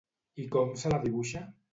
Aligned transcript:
I 0.43 0.45
com 0.55 0.71
se 0.83 0.93
la 0.93 0.99
dibuixa? 1.03 1.43